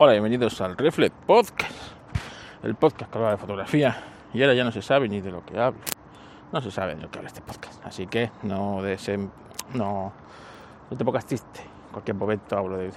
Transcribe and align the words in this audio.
Hola, 0.00 0.12
bienvenidos 0.12 0.60
al 0.60 0.76
Reflex 0.76 1.12
Podcast, 1.26 1.72
el 2.62 2.76
podcast 2.76 3.10
que 3.10 3.18
habla 3.18 3.32
de 3.32 3.36
fotografía. 3.36 3.96
Y 4.32 4.40
ahora 4.40 4.54
ya 4.54 4.62
no 4.62 4.70
se 4.70 4.80
sabe 4.80 5.08
ni 5.08 5.20
de 5.20 5.32
lo 5.32 5.44
que 5.44 5.58
hablo. 5.58 5.80
No 6.52 6.60
se 6.60 6.70
sabe 6.70 6.94
de 6.94 7.02
lo 7.02 7.10
que 7.10 7.18
habla 7.18 7.26
este 7.26 7.40
podcast. 7.40 7.84
Así 7.84 8.06
que 8.06 8.30
no, 8.44 8.80
de 8.80 8.96
no, 9.74 10.12
no 10.88 10.96
te 10.96 11.04
pongas 11.04 11.26
triste. 11.26 11.62
En 11.62 11.90
cualquier 11.90 12.16
momento 12.16 12.56
hablo 12.56 12.76
de, 12.76 12.92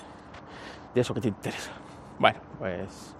de 0.93 1.01
eso 1.01 1.11
que 1.15 1.21
te 1.21 1.29
interesa. 1.29 1.71
Bueno, 2.19 2.39
pues 2.59 3.15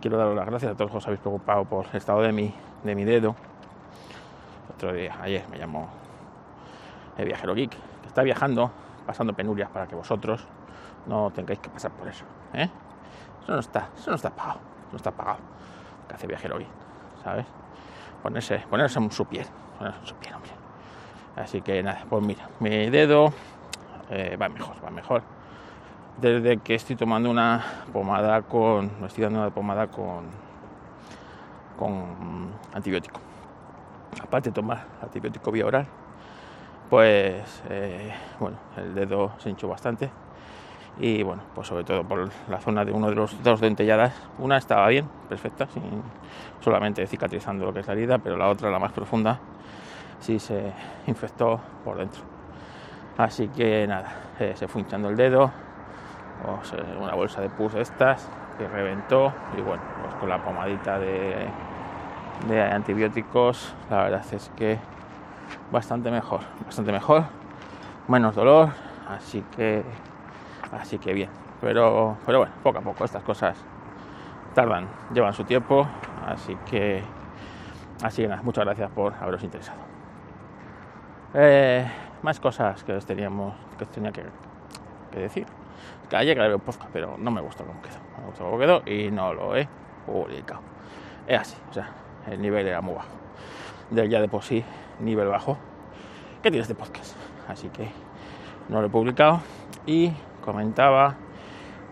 quiero 0.00 0.16
daros 0.16 0.36
las 0.36 0.46
gracias 0.46 0.70
a 0.70 0.74
todos 0.76 0.86
los 0.86 0.92
que 0.92 0.98
os 0.98 1.06
habéis 1.08 1.20
preocupado 1.20 1.64
por 1.64 1.86
el 1.86 1.96
estado 1.96 2.22
de 2.22 2.30
mi, 2.30 2.54
de 2.84 2.94
mi 2.94 3.02
dedo. 3.02 3.34
Otro 4.72 4.92
día, 4.92 5.18
ayer 5.20 5.44
me 5.50 5.58
llamó 5.58 5.88
el 7.18 7.24
viajero 7.24 7.56
geek, 7.56 7.70
que 7.72 8.06
está 8.06 8.22
viajando, 8.22 8.70
pasando 9.04 9.32
penurias 9.32 9.68
para 9.68 9.88
que 9.88 9.96
vosotros 9.96 10.46
no 11.08 11.32
tengáis 11.32 11.58
que 11.58 11.70
pasar 11.70 11.90
por 11.90 12.06
eso. 12.06 12.24
¿eh? 12.54 12.70
No 13.50 13.58
está, 13.58 13.88
eso 13.98 14.10
no 14.10 14.14
está 14.14 14.30
pagado, 14.30 14.60
no 14.92 14.96
está 14.96 15.10
pagado. 15.10 15.38
Que 16.06 16.14
hace 16.14 16.28
viajero 16.28 16.56
geek, 16.56 16.68
¿sabes? 17.24 17.46
Ponerse, 18.22 18.60
ponerse 18.70 19.00
en 19.00 19.10
su 19.10 19.26
piel, 19.26 19.44
ponerse 19.76 19.98
en 19.98 20.06
su 20.06 20.14
piel, 20.14 20.34
hombre. 20.34 20.52
Así 21.34 21.60
que 21.60 21.82
nada, 21.82 22.04
pues 22.08 22.24
mira, 22.24 22.48
mi 22.60 22.88
dedo 22.90 23.32
eh, 24.08 24.36
va 24.40 24.48
mejor, 24.48 24.76
va 24.84 24.90
mejor. 24.90 25.22
Desde 26.18 26.58
que 26.58 26.76
estoy 26.76 26.94
tomando 26.94 27.28
una 27.28 27.64
pomada 27.92 28.42
con, 28.42 29.00
me 29.00 29.08
estoy 29.08 29.24
dando 29.24 29.40
una 29.40 29.50
pomada 29.50 29.88
con, 29.88 30.26
con 31.76 32.52
antibiótico. 32.72 33.18
Aparte 34.22 34.50
de 34.50 34.54
tomar 34.54 34.84
antibiótico 35.02 35.50
vía 35.50 35.66
oral, 35.66 35.88
pues 36.88 37.64
eh, 37.68 38.14
bueno, 38.38 38.58
el 38.76 38.94
dedo 38.94 39.32
se 39.38 39.50
hinchó 39.50 39.66
bastante 39.66 40.08
y 40.98 41.22
bueno, 41.22 41.42
pues 41.54 41.68
sobre 41.68 41.84
todo 41.84 42.04
por 42.04 42.28
la 42.48 42.60
zona 42.60 42.84
de 42.84 42.92
uno 42.92 43.08
de 43.08 43.14
los 43.14 43.42
dos 43.42 43.60
dentelladas, 43.60 44.12
una 44.38 44.58
estaba 44.58 44.88
bien, 44.88 45.08
perfecta, 45.28 45.66
solamente 46.60 47.06
cicatrizando 47.06 47.64
lo 47.66 47.72
que 47.72 47.80
es 47.80 47.86
la 47.86 47.92
herida, 47.94 48.18
pero 48.18 48.36
la 48.36 48.48
otra, 48.48 48.70
la 48.70 48.78
más 48.78 48.92
profunda, 48.92 49.38
sí 50.20 50.38
se 50.38 50.72
infectó 51.06 51.60
por 51.84 51.96
dentro. 51.96 52.22
Así 53.16 53.48
que 53.48 53.86
nada, 53.86 54.12
eh, 54.38 54.52
se 54.56 54.68
fue 54.68 54.82
hinchando 54.82 55.08
el 55.08 55.16
dedo, 55.16 55.50
una 56.98 57.14
bolsa 57.14 57.40
de 57.42 57.50
pus 57.50 57.74
estas 57.74 58.28
que 58.56 58.66
reventó 58.66 59.32
y 59.56 59.60
bueno, 59.60 59.82
pues 60.02 60.14
con 60.14 60.28
la 60.28 60.42
pomadita 60.42 60.98
de, 60.98 61.46
de 62.48 62.62
antibióticos, 62.62 63.74
la 63.90 64.04
verdad 64.04 64.24
es 64.32 64.50
que 64.56 64.78
bastante 65.70 66.10
mejor, 66.10 66.40
bastante 66.64 66.92
mejor, 66.92 67.24
menos 68.08 68.34
dolor, 68.34 68.70
así 69.08 69.44
que 69.56 69.84
así 70.72 70.98
que 70.98 71.12
bien. 71.12 71.30
Pero, 71.60 72.16
pero 72.24 72.38
bueno, 72.38 72.54
poco 72.62 72.78
a 72.78 72.82
poco 72.82 73.04
estas 73.04 73.22
cosas 73.22 73.56
tardan, 74.54 74.88
llevan 75.12 75.34
su 75.34 75.44
tiempo, 75.44 75.86
así 76.26 76.56
que 76.68 77.02
así 78.02 78.22
que 78.22 78.28
nada, 78.28 78.42
muchas 78.42 78.64
gracias 78.64 78.90
por 78.90 79.14
haberos 79.14 79.42
interesado. 79.42 79.78
Eh, 81.34 81.86
más 82.22 82.40
cosas 82.40 82.82
que 82.82 82.92
os 82.92 83.06
teníamos, 83.06 83.54
que 83.78 83.84
os 83.84 83.90
tenía 83.90 84.12
que, 84.12 84.24
decir. 85.16 85.46
Que 86.08 86.16
ayer 86.16 86.36
grabé 86.36 86.54
un 86.54 86.60
podcast, 86.60 86.90
pero 86.92 87.16
no 87.18 87.30
me 87.30 87.40
gustó 87.40 87.64
cómo 87.64 87.80
quedó. 87.80 87.98
Me 88.18 88.26
gustó 88.26 88.44
cómo 88.44 88.58
quedó 88.58 88.82
y 88.84 89.10
no 89.10 89.32
lo 89.32 89.56
he 89.56 89.68
publicado. 90.06 90.60
Es 91.26 91.40
así, 91.40 91.56
o 91.70 91.72
sea, 91.72 91.88
el 92.26 92.40
nivel 92.42 92.66
era 92.66 92.80
muy 92.80 92.94
bajo. 92.94 93.08
De 93.90 94.08
ya 94.08 94.20
de 94.20 94.28
por 94.28 94.42
sí, 94.42 94.64
nivel 94.98 95.28
bajo. 95.28 95.56
¿Qué 96.42 96.50
tiene 96.50 96.62
este 96.62 96.74
podcast? 96.74 97.14
Así 97.48 97.68
que 97.68 97.90
no 98.68 98.80
lo 98.80 98.86
he 98.86 98.90
publicado 98.90 99.40
y 99.86 100.12
comentaba 100.40 101.16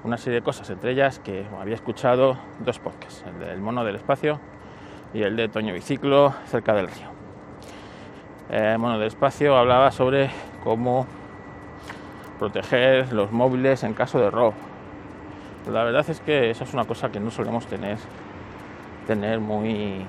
una 0.05 0.17
serie 0.17 0.41
de 0.41 0.45
cosas, 0.45 0.69
entre 0.71 0.93
ellas 0.93 1.19
que 1.19 1.47
había 1.61 1.75
escuchado 1.75 2.39
dos 2.61 2.79
podcasts, 2.79 3.25
el 3.27 3.39
del 3.41 3.61
mono 3.61 3.85
del 3.85 3.97
espacio 3.97 4.41
y 5.13 5.23
el 5.23 5.37
de 5.37 5.49
Toño 5.49 5.73
Biciclo 5.73 6.35
cerca 6.47 6.75
del 6.75 6.89
río. 6.89 7.09
El 8.49 8.79
mono 8.79 8.99
del 8.99 9.09
espacio 9.09 9.57
hablaba 9.57 9.91
sobre 9.91 10.31
cómo 10.63 11.07
proteger 12.39 13.13
los 13.13 13.33
móviles 13.33 13.83
en 13.83 13.95
caso 13.95 14.19
de 14.19 14.31
robo. 14.31 14.55
La 15.71 15.85
verdad 15.85 16.09
es 16.09 16.21
que 16.21 16.51
esa 16.51 16.65
es 16.65 16.73
una 16.73 16.85
cosa 16.85 17.11
que 17.11 17.21
no 17.21 17.31
solemos 17.31 17.67
tener, 17.67 17.99
tener 19.07 19.41
muy, 19.41 20.05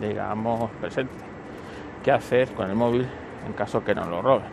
digamos, 0.00 0.70
presente. 0.80 1.14
¿Qué 2.04 2.12
hacer 2.12 2.52
con 2.52 2.70
el 2.70 2.76
móvil 2.76 3.06
en 3.46 3.52
caso 3.54 3.82
que 3.82 3.94
no 3.94 4.04
lo 4.04 4.22
roben? 4.22 4.48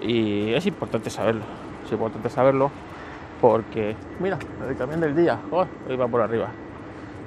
Y 0.00 0.52
es 0.54 0.66
importante 0.66 1.08
saberlo 1.08 1.44
es 1.86 1.92
importante 1.92 2.28
saberlo 2.28 2.70
porque, 3.40 3.96
mira, 4.18 4.38
el 4.68 4.76
camión 4.76 5.00
del 5.00 5.14
día, 5.14 5.38
hoy 5.50 5.96
va 5.96 6.08
por 6.08 6.20
arriba. 6.20 6.48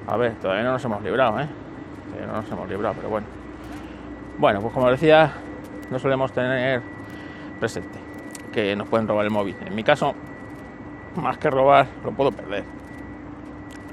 A 0.07 0.17
ver, 0.17 0.35
todavía 0.35 0.63
no 0.63 0.73
nos 0.73 0.83
hemos 0.85 1.01
librado, 1.03 1.39
¿eh? 1.39 1.47
Todavía 2.07 2.27
no 2.27 2.41
nos 2.41 2.51
hemos 2.51 2.69
librado, 2.69 2.95
pero 2.95 3.09
bueno. 3.09 3.27
Bueno, 4.37 4.61
pues 4.61 4.73
como 4.73 4.89
decía, 4.89 5.31
no 5.89 5.99
solemos 5.99 6.31
tener 6.31 6.81
presente 7.59 7.99
que 8.51 8.75
nos 8.75 8.87
pueden 8.87 9.07
robar 9.07 9.25
el 9.25 9.31
móvil. 9.31 9.55
En 9.65 9.75
mi 9.75 9.83
caso, 9.83 10.15
más 11.15 11.37
que 11.37 11.49
robar, 11.49 11.87
lo 12.03 12.11
puedo 12.11 12.31
perder. 12.31 12.63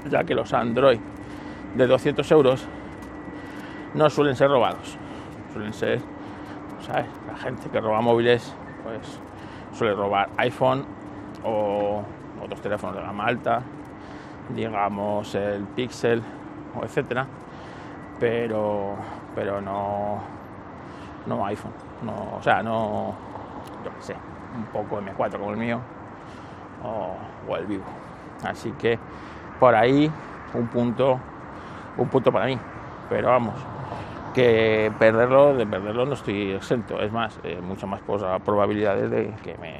Ya 0.09 0.23
que 0.23 0.33
los 0.33 0.53
Android 0.53 0.99
de 1.75 1.87
200 1.87 2.31
euros 2.31 2.65
no 3.93 4.09
suelen 4.09 4.35
ser 4.35 4.49
robados. 4.49 4.97
Suelen 5.53 5.73
ser. 5.73 5.99
La 7.27 7.35
gente 7.35 7.69
que 7.69 7.81
roba 7.81 7.99
móviles, 7.99 8.55
pues 8.83 9.19
suele 9.77 9.93
robar 9.93 10.29
iPhone 10.37 10.83
o 11.43 12.01
otros 12.43 12.59
teléfonos 12.61 12.95
de 12.95 13.01
gama 13.03 13.25
alta, 13.25 13.61
digamos 14.55 15.35
el 15.35 15.63
Pixel 15.65 16.23
o 16.75 16.83
etcétera, 16.83 17.27
pero 18.19 18.95
pero 19.35 19.61
no 19.61 20.19
no 21.27 21.45
iPhone, 21.45 21.73
no, 22.01 22.37
o 22.37 22.41
sea, 22.41 22.63
no 22.63 23.13
yo 23.85 23.91
qué 23.97 24.01
sé, 24.01 24.15
un 24.55 24.65
poco 24.65 24.99
M4 24.99 25.37
como 25.37 25.51
el 25.51 25.57
mío 25.57 25.79
o, 26.83 27.51
o 27.51 27.57
el 27.57 27.65
Vivo. 27.67 27.83
Así 28.43 28.71
que 28.71 28.97
por 29.59 29.75
ahí 29.75 30.11
un 30.55 30.67
punto 30.67 31.19
un 31.97 32.07
punto 32.07 32.31
para 32.31 32.45
mí, 32.45 32.57
pero 33.09 33.29
vamos, 33.29 33.53
que 34.37 34.93
perderlo, 34.99 35.55
de 35.55 35.65
perderlo 35.65 36.05
no 36.05 36.13
estoy 36.13 36.51
exento. 36.51 37.01
Es 37.01 37.11
más, 37.11 37.39
eh, 37.43 37.59
mucho 37.59 37.87
más 37.87 38.01
probabilidades 38.45 39.09
de 39.09 39.33
que 39.43 39.57
me, 39.57 39.79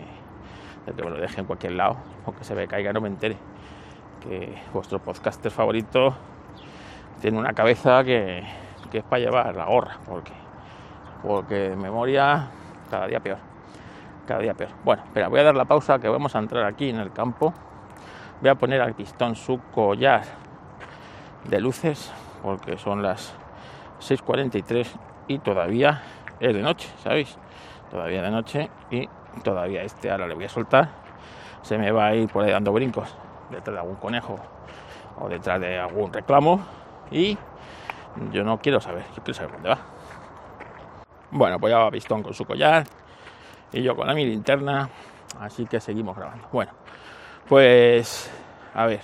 de 0.84 0.94
que 0.96 1.04
me 1.04 1.12
lo 1.12 1.18
deje 1.18 1.42
en 1.42 1.46
cualquier 1.46 1.74
lado 1.74 1.98
o 2.26 2.34
se 2.42 2.56
me 2.56 2.68
caiga 2.68 2.92
no 2.92 3.00
me 3.00 3.08
entere. 3.08 3.38
Que 4.20 4.58
vuestro 4.74 4.98
podcaster 4.98 5.52
favorito 5.52 6.16
tiene 7.22 7.38
una 7.38 7.54
cabeza 7.54 8.04
que, 8.04 8.44
que 8.90 8.98
es 8.98 9.04
para 9.04 9.20
llevar 9.20 9.56
la 9.56 9.66
gorra, 9.66 10.00
porque, 10.08 10.34
porque 11.22 11.76
memoria 11.78 12.48
cada 12.90 13.06
día 13.06 13.20
peor. 13.20 13.38
Cada 14.26 14.40
día 14.40 14.56
peor. 14.56 14.72
Bueno, 14.84 15.04
espera, 15.04 15.28
voy 15.28 15.40
a 15.40 15.44
dar 15.44 15.56
la 15.56 15.66
pausa 15.66 16.00
que 16.00 16.10
vamos 16.10 16.36
a 16.36 16.40
entrar 16.40 16.64
aquí 16.64 16.90
en 16.90 16.98
el 16.98 17.12
campo. 17.12 17.54
Voy 18.42 18.50
a 18.50 18.56
poner 18.56 18.82
al 18.82 18.96
pistón 18.96 19.36
su 19.36 19.60
collar 19.72 20.24
de 21.48 21.62
luces, 21.62 22.12
porque 22.42 22.80
son 22.80 23.04
las 23.04 23.36
6.43 24.00 24.88
y 25.28 25.40
todavía 25.40 26.02
es 26.40 26.54
de 26.54 26.62
noche, 26.62 26.90
¿sabéis? 27.04 27.38
Todavía 27.90 28.22
de 28.22 28.32
noche 28.32 28.70
y 28.92 29.08
todavía 29.44 29.84
este 29.84 30.12
ahora 30.12 30.28
le 30.28 30.36
voy 30.36 30.46
a 30.46 30.50
soltar. 30.50 30.90
Se 31.62 31.78
me 31.78 31.92
va 31.92 32.08
a 32.08 32.16
ir 32.16 32.30
por 32.30 32.44
ahí 32.44 32.52
dando 32.52 32.72
brincos 32.72 33.14
detrás 33.50 33.74
de 33.74 33.80
algún 33.80 33.96
conejo 33.96 34.36
o 35.20 35.28
detrás 35.30 35.60
de 35.60 35.78
algún 35.80 36.14
reclamo 36.14 36.62
y 37.12 37.38
yo 38.32 38.44
no 38.44 38.60
quiero 38.60 38.80
saber, 38.80 39.04
yo 39.16 39.24
quiero 39.24 39.34
saber 39.34 39.52
dónde 39.54 39.70
va. 39.70 39.80
Bueno, 41.32 41.60
pues 41.60 41.72
ya 41.72 41.80
va 41.80 41.92
Pistón 41.92 42.24
con 42.24 42.34
su 42.34 42.46
collar 42.46 42.86
y 43.72 43.82
yo 43.82 43.96
con 43.96 44.08
la 44.08 44.14
mi 44.14 44.26
linterna, 44.26 44.90
así 45.40 45.66
que 45.66 45.80
seguimos 45.80 46.16
grabando. 46.16 46.48
Bueno, 46.52 46.72
pues 47.48 48.32
a 48.74 48.86
ver, 48.86 49.02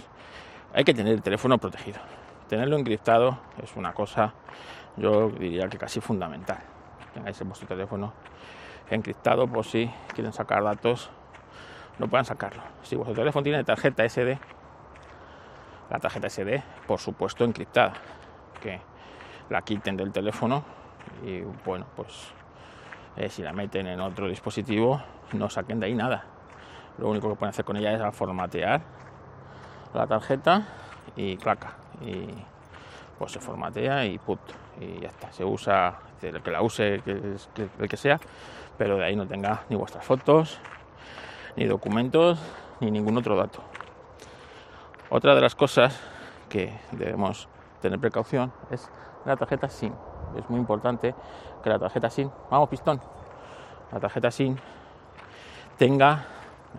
hay 0.73 0.83
que 0.83 0.93
tener 0.93 1.13
el 1.13 1.21
teléfono 1.21 1.57
protegido. 1.57 1.99
Tenerlo 2.47 2.77
encriptado 2.77 3.39
es 3.61 3.75
una 3.75 3.93
cosa 3.93 4.33
yo 4.97 5.29
diría 5.29 5.67
que 5.67 5.77
casi 5.77 6.01
fundamental. 6.01 6.59
Tengáis 7.13 7.39
en 7.41 7.47
vuestro 7.47 7.67
teléfono 7.67 8.13
encriptado 8.89 9.47
por 9.47 9.65
si 9.65 9.89
quieren 10.13 10.33
sacar 10.33 10.63
datos, 10.63 11.09
no 11.99 12.07
puedan 12.07 12.25
sacarlo. 12.25 12.61
Si 12.83 12.95
vuestro 12.95 13.15
teléfono 13.15 13.43
tiene 13.43 13.63
tarjeta 13.63 14.07
SD, 14.07 14.37
la 15.89 15.99
tarjeta 15.99 16.29
SD, 16.29 16.63
por 16.87 16.99
supuesto, 16.99 17.43
encriptada, 17.43 17.93
que 18.61 18.79
la 19.49 19.61
quiten 19.61 19.97
del 19.97 20.11
teléfono 20.11 20.63
y 21.23 21.41
bueno, 21.65 21.85
pues 21.95 22.31
eh, 23.15 23.29
si 23.29 23.41
la 23.41 23.53
meten 23.53 23.87
en 23.87 23.99
otro 23.99 24.27
dispositivo, 24.27 25.01
no 25.33 25.49
saquen 25.49 25.79
de 25.79 25.87
ahí 25.87 25.93
nada. 25.93 26.25
Lo 26.97 27.09
único 27.09 27.29
que 27.29 27.35
pueden 27.35 27.49
hacer 27.49 27.65
con 27.65 27.77
ella 27.77 27.93
es 27.93 28.15
formatear 28.15 28.81
la 29.93 30.07
tarjeta 30.07 30.63
y 31.15 31.37
claca. 31.37 31.75
Y 32.01 32.27
pues 33.17 33.31
se 33.31 33.39
formatea 33.39 34.05
y 34.05 34.17
put, 34.17 34.39
y 34.79 35.01
ya 35.01 35.07
está. 35.07 35.31
Se 35.31 35.43
usa, 35.43 35.99
el 36.21 36.41
que 36.41 36.51
la 36.51 36.61
use, 36.61 37.01
el 37.05 37.89
que 37.89 37.97
sea, 37.97 38.19
pero 38.77 38.97
de 38.97 39.05
ahí 39.05 39.15
no 39.15 39.27
tenga 39.27 39.63
ni 39.69 39.75
vuestras 39.75 40.05
fotos, 40.05 40.59
ni 41.55 41.65
documentos, 41.65 42.39
ni 42.79 42.91
ningún 42.91 43.17
otro 43.17 43.35
dato. 43.35 43.61
Otra 45.09 45.35
de 45.35 45.41
las 45.41 45.55
cosas 45.55 45.99
que 46.49 46.73
debemos 46.91 47.47
tener 47.81 47.99
precaución 47.99 48.51
es 48.71 48.89
la 49.25 49.35
tarjeta 49.35 49.69
SIM. 49.69 49.93
Es 50.37 50.49
muy 50.49 50.59
importante 50.59 51.13
que 51.63 51.69
la 51.69 51.79
tarjeta 51.79 52.09
SIM, 52.09 52.29
vamos 52.49 52.69
pistón, 52.69 52.99
la 53.91 53.99
tarjeta 53.99 54.31
SIM 54.31 54.55
tenga, 55.77 56.25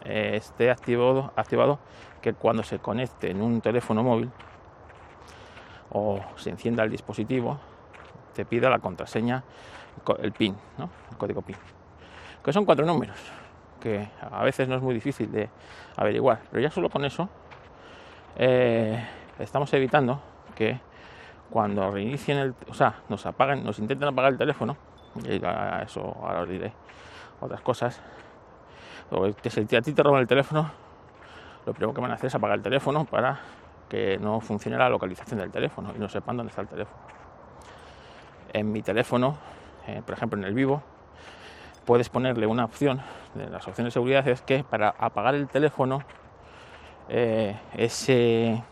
eh, 0.05 0.33
esté 0.35 0.71
activado 0.71 1.31
que 2.21 2.35
cuando 2.35 2.63
se 2.63 2.79
conecte 2.79 3.31
en 3.31 3.43
un 3.43 3.61
teléfono 3.61 4.03
móvil 4.03 4.31
o 5.91 6.21
se 6.37 6.51
encienda 6.51 6.83
el 6.85 6.91
dispositivo, 6.91 7.59
te 8.35 8.45
pida 8.45 8.69
la 8.69 8.79
contraseña, 8.79 9.43
el 10.19 10.33
PIN, 10.33 10.57
el 11.11 11.17
código 11.17 11.43
PIN, 11.43 11.57
que 12.45 12.53
son 12.53 12.65
cuatro 12.65 12.85
números, 12.85 13.17
que 13.81 14.09
a 14.21 14.43
veces 14.43 14.69
no 14.69 14.77
es 14.77 14.83
muy 14.83 14.95
difícil 14.95 15.31
de 15.31 15.49
averiguar, 15.97 16.41
pero 16.51 16.63
ya 16.63 16.71
solo 16.71 16.91
con 16.91 17.05
eso 17.05 17.29
eh, 18.37 19.03
estamos 19.39 19.73
evitando 19.73 20.21
que 20.55 20.81
cuando 21.51 21.91
reinicien 21.91 22.39
el, 22.39 22.55
o 22.69 22.75
sea, 22.75 23.03
nos 23.09 23.25
apaguen, 23.27 23.65
nos 23.65 23.79
intenten 23.79 24.09
apagar 24.09 24.33
el 24.33 24.39
teléfono, 24.39 24.77
y 25.25 25.37
eso 25.37 26.17
ahora 26.21 26.41
os 26.41 26.49
diré 26.49 26.73
otras 27.41 27.61
cosas, 27.61 28.01
o 29.11 29.33
que 29.35 29.51
si 29.51 29.61
a 29.77 29.83
ti 29.83 29.93
te 29.93 30.03
roban 30.03 30.23
el 30.23 30.27
teléfono, 30.27 30.71
lo 31.67 31.73
primero 31.73 31.95
que 31.95 32.01
van 32.01 32.11
a 32.11 32.15
hacer 32.15 32.27
es 32.27 32.35
apagar 32.35 32.59
el 32.59 32.63
teléfono 32.63 33.05
para 33.05 33.41
que 33.89 34.19
no 34.19 34.41
funcione 34.41 34.77
la 34.77 34.89
localización 34.89 35.41
del 35.41 35.51
teléfono 35.51 35.93
y 35.95 35.99
no 35.99 36.09
sepan 36.09 36.37
dónde 36.37 36.51
está 36.51 36.63
el 36.63 36.69
teléfono. 36.69 36.99
En 38.53 38.71
mi 38.73 38.83
teléfono, 38.83 39.37
eh, 39.87 40.03
por 40.05 40.15
ejemplo 40.15 40.39
en 40.39 40.45
el 40.45 40.55
vivo, 40.55 40.83
puedes 41.85 42.09
ponerle 42.09 42.47
una 42.47 42.65
opción, 42.65 43.03
de 43.35 43.49
las 43.51 43.67
opciones 43.67 43.93
de 43.93 43.95
seguridad 43.95 44.27
es 44.29 44.43
que 44.43 44.65
para 44.65 44.95
apagar 44.99 45.35
el 45.35 45.49
teléfono, 45.49 46.03
eh, 47.09 47.59
ese 47.75 48.63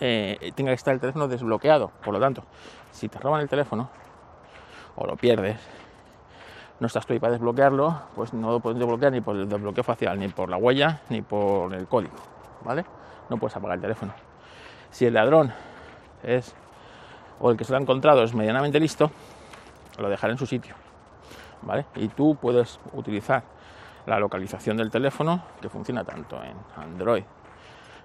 eh, 0.00 0.52
tenga 0.54 0.70
que 0.70 0.74
estar 0.74 0.94
el 0.94 1.00
teléfono 1.00 1.28
desbloqueado. 1.28 1.90
Por 2.04 2.12
lo 2.12 2.20
tanto, 2.20 2.44
si 2.90 3.08
te 3.08 3.18
roban 3.18 3.40
el 3.40 3.48
teléfono 3.48 3.88
o 4.96 5.06
lo 5.06 5.16
pierdes, 5.16 5.58
no 6.80 6.86
estás 6.86 7.06
tú 7.06 7.12
ahí 7.12 7.18
para 7.18 7.32
desbloquearlo, 7.32 8.02
pues 8.14 8.32
no 8.32 8.50
lo 8.52 8.60
puedes 8.60 8.78
desbloquear 8.78 9.12
ni 9.12 9.20
por 9.20 9.36
el 9.36 9.48
desbloqueo 9.48 9.84
facial, 9.84 10.18
ni 10.18 10.28
por 10.28 10.48
la 10.48 10.56
huella, 10.56 11.00
ni 11.08 11.22
por 11.22 11.74
el 11.74 11.86
código, 11.86 12.14
¿vale? 12.64 12.84
No 13.28 13.36
puedes 13.36 13.56
apagar 13.56 13.76
el 13.76 13.82
teléfono. 13.82 14.12
Si 14.90 15.06
el 15.06 15.14
ladrón 15.14 15.52
es 16.22 16.54
o 17.40 17.50
el 17.50 17.56
que 17.56 17.64
se 17.64 17.72
lo 17.72 17.78
ha 17.78 17.80
encontrado 17.80 18.22
es 18.22 18.34
medianamente 18.34 18.80
listo, 18.80 19.10
lo 19.98 20.08
dejará 20.08 20.32
en 20.32 20.38
su 20.38 20.46
sitio, 20.46 20.74
¿vale? 21.62 21.86
Y 21.96 22.08
tú 22.08 22.36
puedes 22.36 22.80
utilizar 22.92 23.42
la 24.06 24.18
localización 24.18 24.76
del 24.76 24.90
teléfono 24.90 25.42
que 25.60 25.68
funciona 25.68 26.04
tanto 26.04 26.42
en 26.42 26.56
Android 26.76 27.24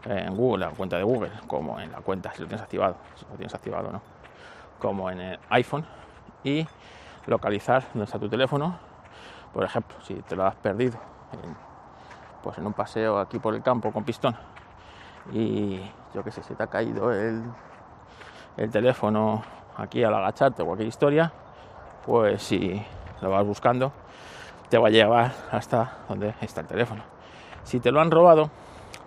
en 0.06 0.36
Google, 0.36 0.66
la 0.66 0.72
cuenta 0.72 0.98
de 0.98 1.04
Google, 1.04 1.32
como 1.48 1.80
en 1.80 1.92
la 1.92 2.00
cuenta, 2.00 2.32
si 2.34 2.42
lo 2.42 2.48
tienes 2.48 2.62
activado, 2.62 2.98
si 3.16 3.26
lo 3.26 3.36
tienes 3.36 3.56
activado 3.56 3.90
no, 3.92 4.02
como 4.78 5.10
en 5.10 5.22
el 5.22 5.40
iPhone, 5.50 5.86
y 6.44 6.68
localizar 7.26 7.84
dónde 7.94 8.04
está 8.04 8.20
tu 8.20 8.28
teléfono. 8.28 8.78
Por 9.54 9.64
ejemplo, 9.64 9.96
si 10.02 10.16
te 10.16 10.36
lo 10.36 10.46
has 10.46 10.56
perdido 10.56 10.98
pues 12.42 12.58
en 12.58 12.68
un 12.68 12.74
paseo 12.74 13.18
aquí 13.18 13.40
por 13.40 13.56
el 13.56 13.64
campo 13.64 13.92
con 13.94 14.04
pistón 14.04 14.36
y 15.32 15.80
yo 16.14 16.24
que 16.24 16.32
sé, 16.32 16.44
si 16.44 16.54
te 16.54 16.64
ha 16.64 16.68
caído 16.68 17.12
el, 17.12 17.44
el 18.58 18.70
teléfono 18.72 19.44
aquí 19.78 20.04
al 20.04 20.14
agacharte 20.14 20.62
o 20.62 20.66
cualquier 20.66 20.88
historia, 20.88 21.32
pues 22.06 22.44
si 22.44 22.84
lo 23.22 23.30
vas 23.30 23.46
buscando, 23.46 23.92
te 24.70 24.78
va 24.78 24.88
a 24.88 24.92
llevar 24.92 25.32
hasta 25.52 26.00
donde 26.10 26.36
está 26.42 26.62
el 26.62 26.68
teléfono. 26.68 27.04
Si 27.64 27.80
te 27.80 27.92
lo 27.92 28.02
han 28.02 28.12
robado, 28.12 28.50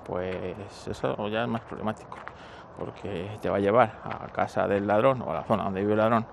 pues 0.06 0.56
eso 0.86 1.28
ya 1.28 1.42
es 1.42 1.48
más 1.48 1.60
problemático, 1.62 2.16
porque 2.78 3.38
te 3.40 3.50
va 3.50 3.56
a 3.56 3.60
llevar 3.60 4.00
a 4.04 4.26
casa 4.28 4.66
del 4.66 4.86
ladrón 4.86 5.22
o 5.22 5.30
a 5.30 5.34
la 5.34 5.44
zona 5.44 5.64
donde 5.64 5.80
vive 5.80 5.92
el 5.92 5.98
ladrón. 5.98 6.26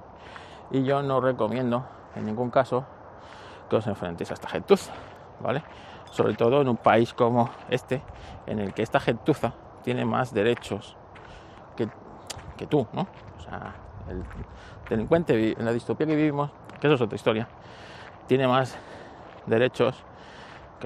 Y 0.71 0.83
yo 0.83 1.01
no 1.03 1.19
recomiendo 1.19 1.85
en 2.15 2.25
ningún 2.25 2.49
caso 2.49 2.85
que 3.69 3.75
os 3.75 3.87
enfrentéis 3.87 4.31
a 4.31 4.35
esta 4.35 4.47
gentuza, 4.47 4.93
¿vale? 5.39 5.63
Sobre 6.11 6.35
todo 6.35 6.61
en 6.61 6.69
un 6.69 6.77
país 6.77 7.13
como 7.13 7.49
este, 7.69 8.01
en 8.45 8.59
el 8.59 8.73
que 8.73 8.83
esta 8.83 8.99
gentuza 8.99 9.53
tiene 9.83 10.05
más 10.05 10.33
derechos 10.33 10.95
que, 11.75 11.87
que 12.57 12.67
tú, 12.67 12.87
¿no? 12.93 13.07
O 13.37 13.41
sea, 13.41 13.75
el 14.09 14.23
delincuente 14.89 15.55
en 15.57 15.65
la 15.65 15.71
distopía 15.71 16.07
que 16.07 16.15
vivimos, 16.15 16.51
que 16.79 16.87
eso 16.87 16.95
es 16.95 17.01
otra 17.01 17.15
historia, 17.15 17.47
tiene 18.27 18.47
más 18.47 18.77
derechos 19.45 20.03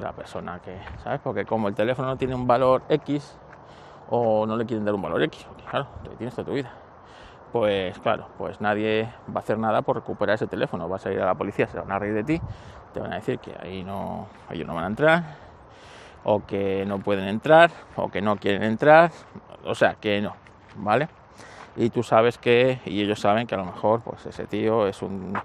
la 0.02 0.14
persona 0.14 0.60
que, 0.60 0.78
¿sabes? 1.04 1.20
Porque 1.24 1.46
como 1.46 1.68
el 1.68 1.76
teléfono 1.76 2.08
no 2.08 2.18
tiene 2.18 2.36
un 2.36 2.48
valor 2.48 2.84
X 2.90 3.38
o 4.10 4.46
no 4.46 4.56
le 4.56 4.66
quieren 4.66 4.86
dar 4.86 4.96
un 4.96 5.02
valor 5.02 5.22
X, 5.24 5.46
claro, 5.70 5.88
te 6.04 6.10
tienes 6.12 6.36
toda 6.36 6.46
tu 6.46 6.54
vida. 6.54 6.72
Pues 7.52 7.98
claro, 8.00 8.28
pues 8.38 8.60
nadie 8.62 9.10
va 9.30 9.36
a 9.36 9.40
hacer 9.40 9.58
nada 9.58 9.82
por 9.82 9.96
recuperar 9.96 10.36
ese 10.36 10.48
teléfono. 10.48 10.88
Vas 10.90 11.06
a 11.06 11.12
ir 11.12 11.22
a 11.22 11.26
la 11.26 11.36
policía, 11.36 11.68
se 11.68 11.80
van 11.80 11.92
a 11.92 12.00
reír 12.00 12.14
de 12.14 12.24
ti, 12.24 12.42
te 12.94 13.00
van 13.00 13.14
a 13.14 13.16
decir 13.16 13.40
que 13.40 13.56
ahí 13.60 13.84
no, 13.84 14.28
no 14.66 14.76
van 14.76 14.84
a 14.84 14.88
entrar, 14.88 15.24
o 16.24 16.46
que 16.46 16.86
no 16.86 17.00
pueden 17.00 17.28
entrar, 17.28 17.72
o 17.96 18.10
que 18.10 18.22
no 18.22 18.38
quieren 18.38 18.64
entrar, 18.64 19.12
o 19.64 19.76
sea, 19.76 19.96
que 19.96 20.22
no, 20.22 20.34
¿vale? 20.76 21.10
Y 21.76 21.90
tú 21.90 22.04
sabes 22.04 22.38
que, 22.38 22.80
y 22.86 23.02
ellos 23.02 23.20
saben 23.20 23.46
que 23.48 23.56
a 23.56 23.60
lo 23.60 23.66
mejor, 23.66 24.02
pues 24.02 24.26
ese 24.26 24.48
tío 24.48 24.88
es 24.88 25.02
un 25.02 25.38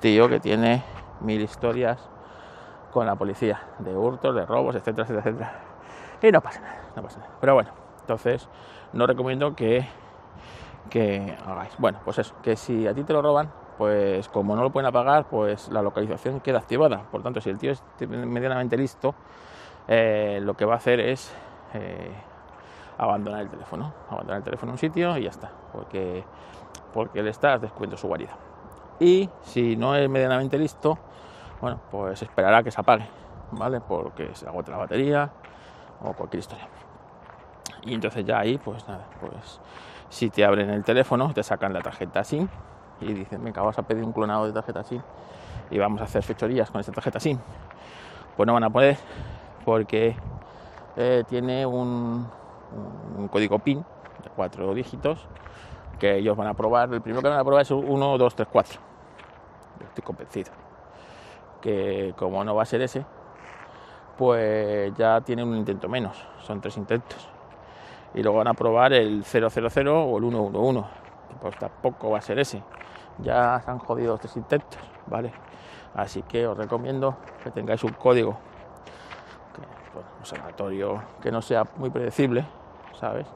tío 0.00 0.28
que 0.28 0.40
tiene 0.40 0.82
mil 1.20 1.40
historias 1.40 2.08
con 2.90 3.06
la 3.06 3.14
policía 3.14 3.60
de 3.78 3.96
hurtos, 3.96 4.34
de 4.34 4.44
robos, 4.44 4.74
etcétera, 4.74 5.04
etcétera, 5.04 5.30
etcétera. 5.30 5.60
Y 6.22 6.32
no 6.32 6.40
pasa 6.40 6.60
nada, 6.60 6.80
no 6.94 7.02
pasa 7.02 7.18
nada. 7.20 7.32
Pero 7.40 7.54
bueno, 7.54 7.70
entonces 8.00 8.48
no 8.92 9.06
recomiendo 9.06 9.54
que, 9.54 9.86
que 10.90 11.36
hagáis. 11.46 11.72
Bueno, 11.78 12.00
pues 12.04 12.18
eso, 12.18 12.34
que 12.42 12.56
si 12.56 12.86
a 12.86 12.94
ti 12.94 13.04
te 13.04 13.12
lo 13.12 13.22
roban, 13.22 13.50
pues 13.78 14.28
como 14.28 14.54
no 14.54 14.62
lo 14.62 14.70
pueden 14.70 14.86
apagar, 14.86 15.24
pues 15.28 15.68
la 15.68 15.82
localización 15.82 16.40
queda 16.40 16.58
activada. 16.58 17.02
Por 17.10 17.22
tanto, 17.22 17.40
si 17.40 17.50
el 17.50 17.58
tío 17.58 17.72
es 17.72 17.82
medianamente 18.08 18.76
listo, 18.76 19.14
eh, 19.88 20.40
lo 20.42 20.54
que 20.54 20.64
va 20.64 20.74
a 20.74 20.76
hacer 20.76 21.00
es 21.00 21.34
eh, 21.74 22.12
abandonar 22.98 23.42
el 23.42 23.48
teléfono, 23.48 23.92
abandonar 24.08 24.38
el 24.38 24.44
teléfono 24.44 24.70
en 24.70 24.74
un 24.74 24.78
sitio 24.78 25.16
y 25.16 25.24
ya 25.24 25.30
está, 25.30 25.50
porque, 25.72 26.24
porque 26.92 27.22
le 27.22 27.30
estás 27.30 27.60
descubriendo 27.60 27.96
su 27.96 28.08
guarida. 28.08 28.36
Y 29.00 29.28
si 29.42 29.76
no 29.76 29.96
es 29.96 30.08
medianamente 30.08 30.58
listo, 30.58 30.98
bueno, 31.60 31.80
pues 31.90 32.22
esperará 32.22 32.62
que 32.62 32.70
se 32.70 32.80
apague, 32.80 33.08
¿vale? 33.52 33.80
Porque 33.80 34.34
se 34.34 34.46
agote 34.46 34.70
la 34.70 34.78
batería 34.78 35.30
o 36.02 36.12
cualquier 36.12 36.40
historia. 36.40 36.68
Y 37.84 37.94
entonces 37.94 38.24
ya 38.24 38.38
ahí, 38.38 38.58
pues 38.58 38.86
nada, 38.86 39.06
pues 39.20 39.60
si 40.08 40.30
te 40.30 40.44
abren 40.44 40.70
el 40.70 40.84
teléfono, 40.84 41.32
te 41.32 41.42
sacan 41.42 41.72
la 41.72 41.80
tarjeta 41.80 42.22
SIM 42.22 42.46
y 43.00 43.12
dicen, 43.12 43.42
venga, 43.42 43.62
vas 43.62 43.78
a 43.78 43.82
pedir 43.82 44.04
un 44.04 44.12
clonado 44.12 44.46
de 44.46 44.52
tarjeta 44.52 44.84
SIM 44.84 45.02
y 45.70 45.78
vamos 45.78 46.00
a 46.00 46.04
hacer 46.04 46.22
fechorías 46.22 46.70
con 46.70 46.80
esta 46.80 46.92
tarjeta 46.92 47.18
SIM. 47.18 47.38
Pues 48.36 48.46
no 48.46 48.52
van 48.52 48.64
a 48.64 48.70
poder 48.70 48.96
porque 49.64 50.16
eh, 50.96 51.24
tiene 51.28 51.64
un, 51.66 52.26
código 53.30 53.58
PIN 53.58 53.78
de 53.78 54.30
cuatro 54.34 54.74
dígitos 54.74 55.26
que 55.98 56.16
ellos 56.16 56.36
van 56.36 56.48
a 56.48 56.54
probar. 56.54 56.92
El 56.92 57.00
primero 57.00 57.22
que 57.22 57.28
van 57.28 57.38
a 57.38 57.44
probar 57.44 57.62
es 57.62 57.70
1, 57.70 58.18
2, 58.18 58.34
3, 58.34 58.48
4. 58.50 58.80
Estoy 59.88 60.04
convencido 60.04 60.52
que 61.62 62.12
como 62.18 62.44
no 62.44 62.54
va 62.54 62.62
a 62.62 62.66
ser 62.66 62.82
ese, 62.82 63.06
pues 64.18 64.92
ya 64.96 65.20
tiene 65.22 65.42
un 65.42 65.56
intento 65.56 65.88
menos, 65.88 66.22
son 66.40 66.60
tres 66.60 66.76
intentos. 66.76 67.28
Y 68.14 68.22
luego 68.22 68.38
van 68.38 68.48
a 68.48 68.54
probar 68.54 68.92
el 68.92 69.24
000 69.24 69.46
o 69.46 70.18
el 70.18 70.30
111, 70.30 70.84
pues 71.40 71.56
tampoco 71.58 72.10
va 72.10 72.18
a 72.18 72.20
ser 72.20 72.38
ese. 72.38 72.62
Ya 73.18 73.60
se 73.64 73.70
han 73.70 73.78
jodido 73.78 74.18
tres 74.18 74.36
intentos, 74.36 74.80
¿vale? 75.06 75.32
Así 75.94 76.22
que 76.22 76.46
os 76.46 76.56
recomiendo 76.56 77.16
que 77.42 77.50
tengáis 77.50 77.84
un 77.84 77.92
código 77.92 78.36
observatorio 80.22 81.02
que 81.20 81.30
no 81.30 81.42
sea 81.42 81.64
muy 81.76 81.90
predecible, 81.90 82.44
¿sabes? 82.98 83.26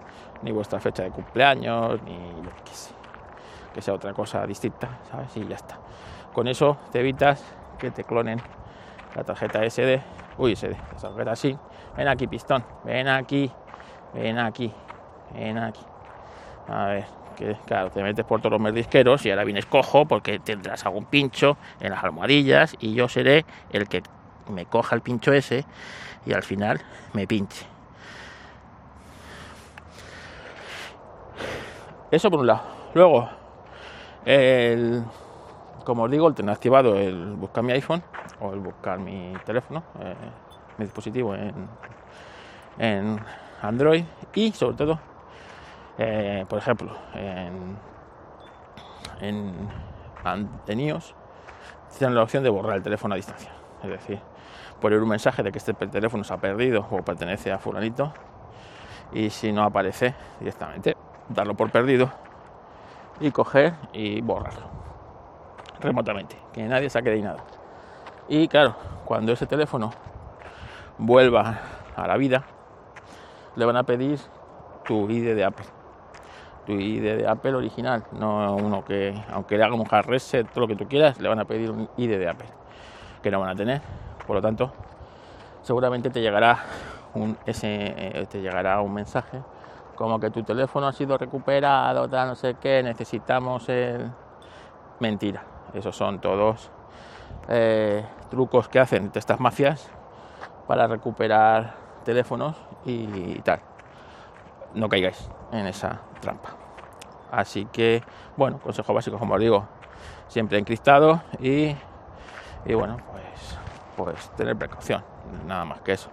Ni 0.43 0.53
vuestra 0.53 0.81
fecha 0.81 1.03
de 1.03 1.11
cumpleaños, 1.11 2.01
ni 2.03 2.17
lo 2.43 2.51
que 2.65 2.73
sea, 2.73 2.97
que 3.75 3.83
sea 3.83 3.95
otra 3.95 4.13
cosa 4.13 4.47
distinta, 4.47 4.89
¿sabes? 5.11 5.37
Y 5.37 5.47
ya 5.47 5.57
está. 5.57 5.79
Con 6.33 6.49
eso 6.49 6.79
te 6.93 7.01
evitas 7.01 7.45
que 7.79 7.91
te 7.91 8.05
clonen 8.05 8.41
la 9.15 9.25
tarjeta 9.25 9.69
SD, 9.69 10.01
uy 10.39 10.55
SD, 10.55 10.71
la 10.71 10.99
tarjeta 11.01 11.33
así, 11.33 11.59
ven 11.97 12.09
aquí 12.09 12.27
pistón, 12.27 12.65
ven 12.85 13.09
aquí, 13.09 13.51
ven 14.15 14.39
aquí, 14.39 14.73
ven 15.35 15.59
aquí. 15.59 15.83
A 16.69 16.87
ver, 16.87 17.05
que 17.37 17.57
claro, 17.67 17.91
te 17.91 18.03
metes 18.03 18.25
por 18.25 18.41
todos 18.41 18.53
los 18.53 18.61
merdisqueros 18.61 19.25
y 19.27 19.31
ahora 19.31 19.45
vienes 19.45 19.67
cojo 19.67 20.07
porque 20.07 20.39
tendrás 20.39 20.85
algún 20.87 21.07
pincho 21.07 21.57
en 21.81 21.91
las 21.91 22.05
almohadillas 22.05 22.77
y 22.81 22.95
yo 22.95 23.09
seré 23.09 23.45
el 23.71 23.89
que 23.89 24.03
me 24.49 24.67
coja 24.67 24.95
el 24.95 25.03
pincho 25.03 25.33
ese 25.33 25.65
y 26.27 26.33
al 26.33 26.43
final 26.43 26.81
me 27.15 27.27
pinche. 27.27 27.67
Eso 32.11 32.31
por 32.31 32.41
un 32.41 32.47
lado. 32.47 32.63
Luego, 32.95 33.29
el 34.25 35.05
como 35.87 36.03
os 36.03 36.11
digo, 36.11 36.27
el 36.27 36.35
tener 36.35 36.53
activado 36.53 36.97
el 36.97 37.35
buscar 37.35 37.63
mi 37.63 37.73
iPhone 37.73 38.03
o 38.41 38.53
el 38.53 38.59
buscar 38.59 38.99
mi 38.99 39.33
teléfono, 39.45 39.85
eh, 40.01 40.17
mi 40.79 40.85
dispositivo 40.85 41.33
en, 41.37 41.69
en 42.77 43.21
Android 43.63 44.05
Y 44.35 44.51
sobre 44.51 44.77
todo, 44.77 44.99
eh, 45.97 46.45
por 46.49 46.59
ejemplo, 46.59 46.93
en, 47.15 47.79
en, 49.21 49.69
en 50.67 50.81
iOS 50.81 51.15
tienen 51.97 52.17
la 52.17 52.25
opción 52.25 52.43
de 52.43 52.51
borrar 52.51 52.79
el 52.79 52.83
teléfono 52.83 53.15
a 53.15 53.17
distancia. 53.17 53.53
Es 53.85 53.89
decir, 53.89 54.19
poner 54.81 55.01
un 55.03 55.09
mensaje 55.09 55.43
de 55.43 55.53
que 55.53 55.59
este 55.59 55.75
teléfono 55.75 56.25
se 56.25 56.35
ha 56.35 56.39
perdido 56.39 56.87
o 56.91 57.03
pertenece 57.03 57.53
a 57.53 57.59
fulanito 57.59 58.13
y 59.13 59.31
si 59.31 59.53
no 59.53 59.63
aparece 59.65 60.15
directamente 60.39 60.97
darlo 61.29 61.55
por 61.55 61.71
perdido 61.71 62.11
y 63.21 63.31
coger 63.31 63.75
y 63.93 64.21
borrarlo 64.21 64.77
remotamente, 65.81 66.37
que 66.53 66.65
nadie 66.65 66.91
saque 66.91 67.11
de 67.11 67.23
nada. 67.23 67.45
Y 68.29 68.49
claro, 68.49 68.75
cuando 69.05 69.33
ese 69.33 69.47
teléfono 69.47 69.93
vuelva 70.99 71.59
a 71.95 72.07
la 72.07 72.17
vida, 72.17 72.45
le 73.55 73.65
van 73.65 73.77
a 73.77 73.85
pedir 73.85 74.19
tu 74.85 75.09
ID 75.09 75.35
de 75.35 75.45
Apple. 75.45 75.67
Tu 76.67 76.73
ID 76.73 77.19
de 77.19 77.29
Apple 77.29 77.55
original, 77.55 78.05
no 78.13 78.57
uno 78.57 78.85
que, 78.85 79.15
aunque 79.33 79.57
le 79.57 79.65
haga 79.65 79.75
un 79.75 79.87
hard 79.89 80.07
reset, 80.07 80.49
todo 80.49 80.63
lo 80.63 80.69
que 80.69 80.77
tú 80.77 80.89
quieras, 80.89 81.21
le 81.21 81.29
van 81.29 81.39
a 81.39 81.45
pedir 81.45 81.71
un 81.71 81.89
ID 81.97 82.19
de 82.19 82.29
Apple, 82.29 82.49
que 83.23 83.31
no 83.31 83.41
van 83.41 83.51
a 83.51 83.55
tener. 83.55 83.81
Por 84.27 84.37
lo 84.37 84.43
tanto, 84.43 84.73
seguramente 85.63 86.11
te 86.11 86.21
llegará 86.21 86.59
un, 87.15 87.37
eh, 87.47 88.27
te 88.29 88.41
llegará 88.41 88.81
un 88.81 88.93
mensaje 88.93 89.41
como 89.97 90.21
que 90.21 90.31
tu 90.31 90.43
teléfono 90.43 90.87
ha 90.87 90.93
sido 90.93 91.19
recuperado, 91.19 92.09
tal, 92.09 92.29
no 92.29 92.35
sé 92.35 92.55
qué, 92.61 92.83
necesitamos 92.83 93.69
el... 93.69 94.11
Mentira, 95.01 95.43
esos 95.75 95.97
son 95.97 96.21
todos 96.21 96.71
eh, 97.49 98.05
trucos 98.31 98.69
que 98.69 98.79
hacen 98.79 99.11
estas 99.15 99.41
mafias 99.41 99.91
para 100.67 100.87
recuperar 100.87 101.75
teléfonos 102.05 102.57
y 102.85 103.41
tal. 103.41 103.61
No 104.75 104.89
caigáis 104.89 105.29
en 105.53 105.67
esa 105.67 106.01
trampa. 106.21 106.51
Así 107.31 107.67
que, 107.67 108.03
bueno, 108.37 108.59
consejo 108.59 108.95
básico, 108.95 109.19
como 109.19 109.35
os 109.35 109.41
digo, 109.41 109.67
siempre 110.29 110.59
encriptado 110.59 111.23
y, 111.41 111.77
y 112.65 112.75
bueno, 112.75 112.97
pues, 113.11 113.26
pues 113.97 114.31
tener 114.37 114.57
precaución, 114.57 115.03
nada 115.47 115.65
más 115.65 115.81
que 115.81 115.93
eso. 115.93 116.11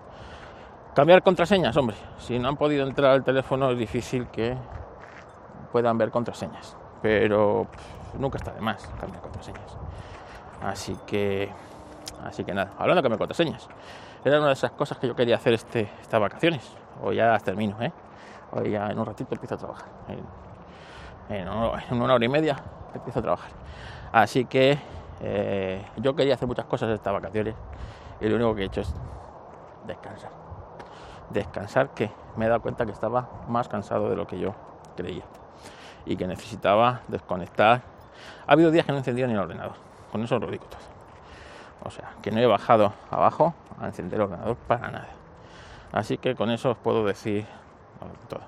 Cambiar 0.95 1.23
contraseñas, 1.23 1.75
hombre, 1.75 1.95
si 2.19 2.37
no 2.39 2.49
han 2.49 2.57
podido 2.57 2.85
entrar 2.85 3.11
al 3.11 3.23
teléfono 3.23 3.71
es 3.71 3.77
difícil 3.77 4.27
que 4.27 4.55
puedan 5.71 5.97
ver 5.97 6.11
contraseñas, 6.11 6.77
pero 7.01 7.67
nunca 8.17 8.37
está 8.37 8.51
de 8.51 8.61
más 8.61 8.87
cambiar 8.99 9.21
contraseñas. 9.21 9.77
Así 10.61 10.97
que, 11.05 11.51
así 12.23 12.43
que 12.43 12.53
nada, 12.53 12.71
hablando 12.77 13.01
de 13.01 13.03
cambiar 13.03 13.19
contraseñas, 13.19 13.67
era 14.23 14.37
una 14.37 14.47
de 14.47 14.53
esas 14.53 14.71
cosas 14.71 14.97
que 14.97 15.07
yo 15.07 15.15
quería 15.15 15.35
hacer 15.35 15.53
este, 15.53 15.89
estas 16.01 16.19
vacaciones. 16.21 16.63
Hoy 17.01 17.17
ya 17.17 17.27
las 17.27 17.43
termino, 17.43 17.81
¿eh? 17.81 17.91
Hoy 18.51 18.71
ya 18.71 18.87
en 18.87 18.97
un 18.97 19.05
ratito 19.05 19.33
empiezo 19.33 19.55
a 19.55 19.57
trabajar. 19.57 19.87
En, 21.29 21.49
una 21.49 22.13
hora 22.13 22.23
y 22.23 22.29
media 22.29 22.55
empiezo 22.93 23.19
a 23.19 23.21
trabajar. 23.21 23.51
Así 24.11 24.45
que 24.45 24.77
eh, 25.25 25.81
yo 25.97 26.15
quería 26.15 26.33
hacer 26.35 26.47
muchas 26.47 26.65
cosas 26.65 26.89
estas 26.89 27.13
vacaciones 27.13 27.55
y 28.19 28.27
lo 28.27 28.35
único 28.35 28.55
que 28.55 28.63
he 28.63 28.65
hecho 28.65 28.81
es 28.81 28.93
descansar. 29.87 30.31
Descansar 31.29 31.89
que 31.93 32.11
me 32.35 32.45
he 32.45 32.49
dado 32.49 32.61
cuenta 32.61 32.85
que 32.85 32.91
estaba 32.91 33.29
más 33.47 33.69
cansado 33.69 34.09
de 34.09 34.17
lo 34.17 34.27
que 34.27 34.37
yo 34.37 34.53
creía 34.97 35.23
y 36.05 36.17
que 36.17 36.27
necesitaba 36.27 37.01
desconectar. 37.07 37.81
Ha 38.45 38.51
habido 38.51 38.69
días 38.69 38.85
que 38.85 38.91
no 38.91 38.97
he 38.97 38.99
encendido 38.99 39.27
ni 39.27 39.33
el 39.33 39.39
ordenador, 39.39 39.75
con 40.11 40.21
eso 40.23 40.37
lo 40.39 40.47
digo 40.47 40.65
todo. 40.65 40.81
O 41.85 41.89
sea, 41.89 42.13
que 42.21 42.31
no 42.31 42.39
he 42.39 42.45
bajado 42.45 42.93
abajo 43.09 43.53
a 43.79 43.87
encender 43.87 44.19
el 44.19 44.25
ordenador 44.25 44.55
para 44.55 44.91
nada. 44.91 45.09
Así 45.93 46.17
que 46.17 46.35
con 46.35 46.49
eso 46.49 46.71
os 46.71 46.77
puedo 46.77 47.05
decir 47.05 47.45
todo. 48.27 48.41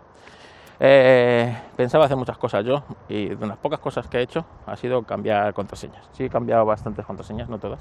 Eh, 0.80 1.56
pensaba 1.76 2.06
hacer 2.06 2.18
muchas 2.18 2.38
cosas 2.38 2.64
yo 2.66 2.84
y 3.10 3.30
de 3.30 3.46
unas 3.46 3.58
pocas 3.58 3.80
cosas 3.80 4.08
que 4.08 4.18
he 4.18 4.22
hecho 4.22 4.46
ha 4.66 4.76
sido 4.76 5.04
cambiar 5.04 5.54
contraseñas. 5.54 6.08
Sí 6.14 6.26
he 6.26 6.30
cambiado 6.30 6.66
bastantes 6.66 7.06
contraseñas, 7.06 7.50
no 7.50 7.60
todas, 7.60 7.80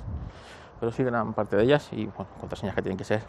pero 0.81 0.93
sí 0.93 1.03
gran 1.05 1.33
parte 1.33 1.57
de 1.57 1.65
ellas 1.65 1.89
y 1.93 2.07
bueno, 2.07 2.27
contraseñas 2.41 2.75
que 2.75 2.83
tienen 2.83 2.99
que 2.99 3.05
ser 3.05 3.23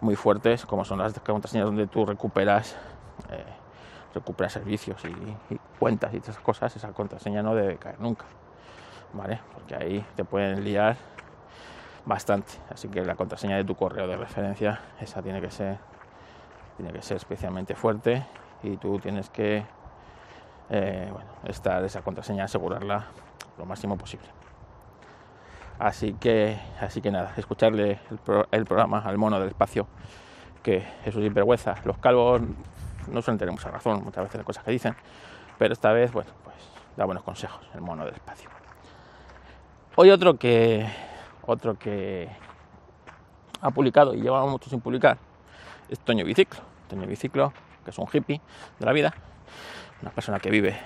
muy 0.00 0.16
fuertes, 0.16 0.66
como 0.66 0.84
son 0.84 0.98
las 0.98 1.18
contraseñas 1.20 1.66
donde 1.66 1.86
tú 1.86 2.04
recuperas 2.04 2.76
eh, 3.30 3.44
recuperas 4.14 4.52
servicios 4.52 5.02
y, 5.04 5.58
cuentas 5.78 6.14
y 6.14 6.18
esas 6.18 6.38
cosas, 6.38 6.74
esa 6.76 6.92
contraseña 6.92 7.42
no 7.42 7.54
debe 7.54 7.76
caer 7.76 8.00
nunca, 8.00 8.24
¿vale? 9.12 9.40
Porque 9.52 9.74
ahí 9.74 10.06
te 10.14 10.24
pueden 10.24 10.64
liar 10.64 10.96
bastante. 12.06 12.52
Así 12.70 12.88
que 12.88 13.04
la 13.04 13.16
contraseña 13.16 13.56
de 13.56 13.64
tu 13.64 13.74
correo 13.74 14.06
de 14.06 14.16
referencia, 14.16 14.80
esa 15.00 15.20
tiene 15.20 15.40
que 15.40 15.50
ser, 15.50 15.78
tiene 16.76 16.92
que 16.92 17.02
ser 17.02 17.16
especialmente 17.16 17.74
fuerte 17.74 18.24
y 18.64 18.76
tú 18.78 18.98
tienes 18.98 19.28
que 19.30 19.64
eh, 20.70 21.12
estar 21.44 21.84
esa 21.84 22.02
contraseña, 22.02 22.44
asegurarla 22.44 23.06
lo 23.58 23.66
máximo 23.66 23.96
posible. 23.96 24.26
Así 25.78 26.14
que, 26.14 26.58
así 26.80 27.00
que 27.00 27.10
nada, 27.10 27.34
escucharle 27.36 28.00
el, 28.50 28.64
programa 28.64 29.00
al 29.00 29.18
mono 29.18 29.38
del 29.38 29.48
espacio, 29.48 29.86
que 30.62 30.86
es 31.04 31.14
un 31.14 31.22
sinvergüenza. 31.22 31.74
Los 31.84 31.98
calvos 31.98 32.40
no 33.10 33.22
suelen 33.22 33.38
tener 33.38 33.52
mucha 33.52 33.70
razón 33.70 34.02
muchas 34.02 34.24
veces 34.24 34.36
las 34.38 34.46
cosas 34.46 34.64
que 34.64 34.70
dicen, 34.70 34.94
pero 35.58 35.74
esta 35.74 35.92
vez, 35.92 36.12
bueno, 36.12 36.30
pues 36.42 36.56
da 36.96 37.04
buenos 37.04 37.24
consejos 37.24 37.60
el 37.74 37.80
mono 37.80 38.04
del 38.04 38.14
espacio. 38.14 38.48
Hoy 39.96 40.10
otro 40.10 40.38
que 40.38 40.86
otro 41.46 41.78
que 41.78 42.28
ha 43.60 43.70
publicado 43.70 44.14
y 44.14 44.22
lleva 44.22 44.46
mucho 44.46 44.70
sin 44.70 44.80
publicar 44.80 45.18
es 45.88 45.98
Toño 46.00 46.24
Biciclo. 46.24 46.60
Toño 46.88 47.06
Biciclo, 47.06 47.52
que 47.84 47.90
es 47.90 47.98
un 47.98 48.08
hippie 48.12 48.40
de 48.78 48.86
la 48.86 48.92
vida, 48.92 49.14
una 50.02 50.10
persona 50.10 50.38
que 50.40 50.50
vive 50.50 50.76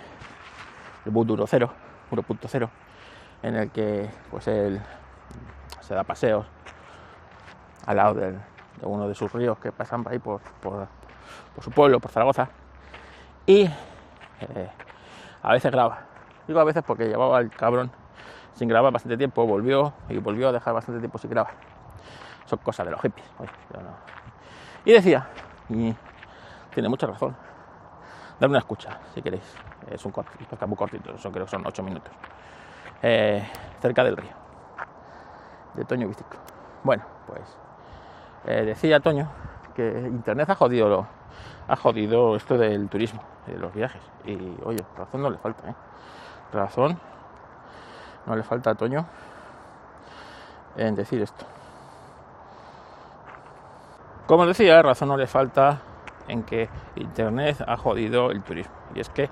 el 1.05 1.13
boot 1.13 1.29
1.0, 1.29 1.71
1.0, 2.11 2.69
en 3.43 3.55
el 3.55 3.71
que 3.71 4.11
pues 4.31 4.49
él 4.49 4.81
se 5.81 5.95
da 5.95 6.05
paseos 6.05 6.47
al 7.87 7.97
lado 7.97 8.15
de 8.15 8.35
uno 8.83 9.09
de 9.09 9.15
sus 9.15 9.33
ríos 9.33 9.59
que 9.59 9.73
pasan 9.73 10.03
por 10.03 10.13
ahí 10.13 10.19
por, 10.19 10.41
por, 10.61 10.89
su 11.61 11.71
pueblo, 11.71 11.99
por 12.01 12.11
Zaragoza, 12.11 12.49
y 13.47 13.63
eh, 13.63 14.71
a 15.43 15.53
veces 15.53 15.73
graba. 15.73 16.01
Digo 16.47 16.61
a 16.61 16.65
veces 16.65 16.83
porque 16.87 17.07
llevaba 17.07 17.41
el 17.41 17.51
cabrón 17.51 17.91
sin 18.55 18.69
grabar 18.69 18.93
bastante 18.93 19.17
tiempo, 19.17 19.47
volvió 19.47 19.93
y 20.09 20.19
volvió 20.19 20.49
a 20.49 20.53
dejar 20.53 20.75
bastante 20.75 21.01
tiempo 21.01 21.19
sin 21.19 21.31
grabar. 21.31 21.55
Son 22.47 22.59
cosas 22.59 22.87
de 22.87 22.93
los 22.93 23.01
hippies. 23.01 23.27
Y 24.85 24.93
decía, 24.93 25.29
tiene 26.79 26.89
mucha 26.89 27.09
razón, 27.09 27.35
dame 28.39 28.53
una 28.53 28.61
escucha 28.61 29.01
si 29.13 29.21
queréis. 29.21 29.53
Es 29.91 30.05
un 30.05 30.13
podcast 30.13 30.63
muy 30.65 30.77
cortito, 30.77 31.13
eso 31.13 31.33
creo 31.33 31.45
que 31.45 31.51
son 31.51 31.67
8 31.67 31.83
minutos. 31.83 32.13
Eh, 33.03 33.45
cerca 33.81 34.05
del 34.05 34.17
río, 34.17 34.31
de 35.75 35.85
Toño 35.85 36.07
Biciclo. 36.07 36.39
Bueno, 36.85 37.03
pues 37.27 37.59
eh, 38.47 38.63
decía 38.65 39.01
Toño 39.01 39.29
que 39.75 39.89
Internet 40.07 40.51
ha 40.51 40.55
jodido, 40.55 41.09
ha 41.67 41.75
jodido 41.75 42.37
esto 42.37 42.57
del 42.57 42.89
turismo, 42.89 43.25
de 43.49 43.59
los 43.59 43.75
viajes. 43.75 44.03
Y 44.25 44.37
oye, 44.63 44.85
razón 44.97 45.23
no 45.23 45.31
le 45.31 45.39
falta, 45.39 45.71
¿eh? 45.71 45.75
Razón 46.53 46.97
no 48.25 48.37
le 48.37 48.45
falta 48.45 48.71
a 48.71 48.75
Toño 48.77 49.05
en 50.77 50.95
decir 50.95 51.23
esto. 51.23 51.45
Como 54.29 54.47
decía, 54.47 54.81
razón 54.81 55.09
no 55.09 55.17
le 55.17 55.27
falta 55.27 55.88
en 56.29 56.43
que 56.43 56.69
Internet 56.97 57.63
ha 57.67 57.77
jodido 57.77 58.31
el 58.31 58.43
turismo. 58.43 58.75
Y 58.95 59.01
es 59.01 59.09
que 59.09 59.31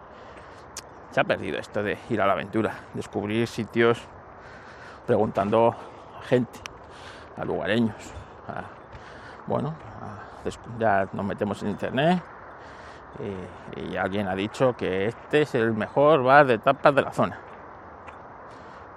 se 1.10 1.20
ha 1.20 1.24
perdido 1.24 1.58
esto 1.58 1.82
de 1.82 1.98
ir 2.10 2.20
a 2.20 2.26
la 2.26 2.32
aventura, 2.32 2.74
descubrir 2.94 3.46
sitios 3.46 4.02
preguntando 5.06 5.74
a 6.18 6.22
gente, 6.24 6.58
a 7.36 7.44
lugareños. 7.44 8.12
bueno, 9.46 9.74
ya 10.78 11.08
nos 11.12 11.24
metemos 11.24 11.62
en 11.62 11.70
Internet 11.70 12.22
y, 13.76 13.80
y 13.80 13.96
alguien 13.96 14.28
ha 14.28 14.34
dicho 14.34 14.76
que 14.76 15.06
este 15.06 15.42
es 15.42 15.54
el 15.54 15.72
mejor 15.72 16.22
bar 16.22 16.46
de 16.46 16.58
tapas 16.58 16.94
de 16.94 17.02
la 17.02 17.12
zona. 17.12 17.38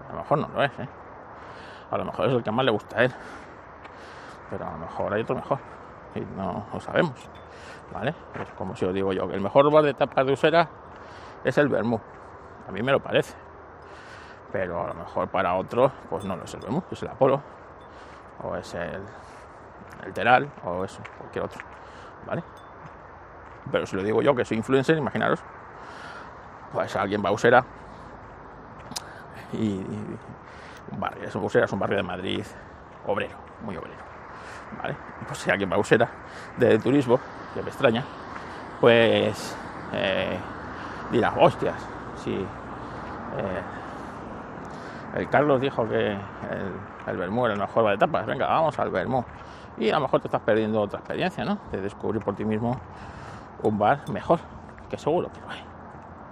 A 0.09 0.13
lo 0.13 0.19
mejor 0.19 0.37
no 0.39 0.47
lo 0.49 0.63
es, 0.63 0.71
¿eh? 0.79 0.89
A 1.91 1.97
lo 1.97 2.05
mejor 2.05 2.27
es 2.27 2.33
el 2.33 2.43
que 2.43 2.51
más 2.51 2.65
le 2.65 2.71
gusta 2.71 2.99
a 2.99 3.03
él. 3.03 3.13
Pero 4.49 4.67
a 4.67 4.71
lo 4.71 4.77
mejor 4.77 5.13
hay 5.13 5.21
otro 5.21 5.35
mejor. 5.35 5.59
Y 6.15 6.21
no 6.21 6.65
lo 6.73 6.79
sabemos. 6.79 7.29
¿Vale? 7.93 8.13
Es 8.39 8.49
como 8.51 8.75
si 8.75 8.85
os 8.85 8.93
digo 8.93 9.13
yo, 9.13 9.27
que 9.27 9.35
el 9.35 9.41
mejor 9.41 9.71
bar 9.71 9.83
de 9.83 9.93
tapas 9.93 10.25
de 10.25 10.33
Usera 10.33 10.69
es 11.43 11.57
el 11.57 11.69
Bermú. 11.69 11.99
A 12.67 12.71
mí 12.71 12.81
me 12.81 12.91
lo 12.91 12.99
parece. 12.99 13.33
Pero 14.51 14.83
a 14.83 14.87
lo 14.87 14.93
mejor 14.93 15.27
para 15.29 15.55
otros, 15.55 15.91
pues 16.09 16.25
no 16.25 16.35
lo 16.35 16.43
es 16.43 16.53
el 16.53 16.59
Bermú, 16.59 16.83
es 16.91 17.01
el 17.01 17.09
Apolo. 17.09 17.41
O 18.43 18.55
es 18.55 18.73
el, 18.73 19.01
el 20.05 20.13
Teral, 20.13 20.49
o 20.63 20.83
eso, 20.83 21.01
cualquier 21.17 21.45
otro. 21.45 21.61
¿Vale? 22.25 22.43
Pero 23.71 23.85
si 23.85 23.95
lo 23.95 24.03
digo 24.03 24.21
yo, 24.21 24.35
que 24.35 24.45
soy 24.45 24.57
influencer, 24.57 24.97
imaginaros, 24.97 25.39
pues 26.73 26.95
alguien 26.95 27.23
va 27.23 27.29
a 27.29 27.31
Usera 27.31 27.63
y, 29.53 29.79
un 30.91 30.99
barrio, 30.99 31.23
es 31.23 31.35
Usera 31.35 31.65
es 31.65 31.71
un 31.71 31.79
barrio 31.79 31.97
de 31.97 32.03
Madrid 32.03 32.45
obrero, 33.05 33.37
muy 33.61 33.75
obrero. 33.77 34.08
¿Vale? 34.81 34.95
Pues 35.27 35.39
si 35.39 35.51
alguien 35.51 35.69
va 35.71 35.77
de 36.57 36.79
turismo, 36.79 37.19
que 37.53 37.61
me 37.61 37.69
extraña, 37.69 38.03
pues 38.79 39.55
eh, 39.93 40.37
dirás, 41.11 41.33
hostias, 41.37 41.75
si 42.15 42.33
eh, 42.35 43.61
el 45.15 45.29
Carlos 45.29 45.59
dijo 45.61 45.87
que 45.87 46.11
el, 46.11 46.19
el 47.07 47.17
Bermú 47.17 47.45
era 47.45 47.55
el 47.55 47.59
mejor 47.59 47.87
de 47.87 47.95
etapas, 47.95 48.25
venga, 48.25 48.47
vamos 48.47 48.77
al 48.79 48.89
Bermú. 48.89 49.23
Y 49.77 49.89
a 49.89 49.95
lo 49.95 50.01
mejor 50.01 50.19
te 50.19 50.27
estás 50.27 50.41
perdiendo 50.41 50.81
otra 50.81 50.99
experiencia, 50.99 51.45
¿no? 51.45 51.57
De 51.71 51.81
descubrir 51.81 52.21
por 52.21 52.35
ti 52.35 52.43
mismo 52.43 52.77
un 53.63 53.77
bar 53.77 54.07
mejor, 54.09 54.39
que 54.89 54.97
seguro 54.97 55.31
que 55.31 55.39
lo 55.39 55.49
hay, 55.49 55.63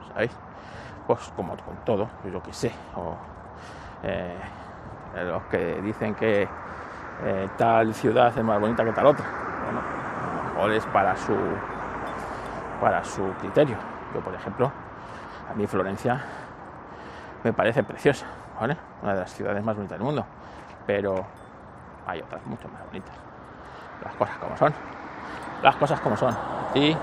¿sabéis? 0.09 0.37
Pues 1.05 1.31
como 1.35 1.55
con 1.57 1.77
todo, 1.85 2.09
yo 2.29 2.43
que 2.43 2.51
sé, 2.51 2.73
o 2.95 3.15
eh, 4.03 4.35
los 5.15 5.43
que 5.43 5.81
dicen 5.81 6.13
que 6.15 6.47
eh, 7.23 7.49
tal 7.57 7.93
ciudad 7.93 8.37
es 8.37 8.43
más 8.43 8.59
bonita 8.59 8.83
que 8.83 8.91
tal 8.91 9.07
otra. 9.07 9.25
Bueno, 9.63 9.81
a 9.81 10.37
lo 10.37 10.53
mejor 10.53 10.71
es 10.71 10.85
para 10.85 11.15
su, 11.15 11.35
para 12.79 13.03
su 13.03 13.23
criterio. 13.39 13.77
Yo, 14.13 14.21
por 14.21 14.33
ejemplo, 14.33 14.71
a 15.49 15.53
mí 15.53 15.67
Florencia 15.67 16.21
me 17.43 17.53
parece 17.53 17.83
preciosa, 17.83 18.25
¿vale? 18.59 18.77
Una 19.01 19.13
de 19.13 19.19
las 19.21 19.33
ciudades 19.33 19.63
más 19.63 19.75
bonitas 19.75 19.97
del 19.97 20.05
mundo, 20.05 20.25
pero 20.85 21.25
hay 22.05 22.21
otras 22.21 22.45
mucho 22.45 22.67
más 22.69 22.85
bonitas. 22.85 23.15
Las 24.03 24.15
cosas 24.15 24.37
como 24.37 24.57
son. 24.57 24.73
Las 25.63 25.75
cosas 25.75 25.99
como 25.99 26.15
son. 26.17 26.35
Y 26.75 26.95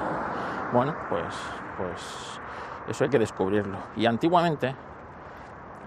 bueno, 0.72 0.94
pues, 1.08 1.34
pues 1.76 2.40
eso 2.88 3.04
hay 3.04 3.10
que 3.10 3.18
descubrirlo. 3.18 3.76
Y 3.96 4.06
antiguamente, 4.06 4.74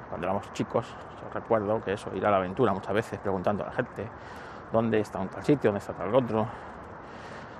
cuando 0.09 0.27
éramos 0.27 0.51
chicos, 0.53 0.85
yo 1.21 1.29
recuerdo 1.33 1.83
que 1.83 1.93
eso, 1.93 2.13
ir 2.15 2.25
a 2.25 2.31
la 2.31 2.37
aventura 2.37 2.73
muchas 2.73 2.93
veces 2.93 3.19
preguntando 3.19 3.63
a 3.63 3.67
la 3.67 3.73
gente 3.73 4.07
dónde 4.71 4.99
está 4.99 5.19
un 5.19 5.27
tal 5.27 5.43
sitio, 5.43 5.69
dónde 5.69 5.79
está 5.79 5.93
tal 5.93 6.13
otro. 6.13 6.47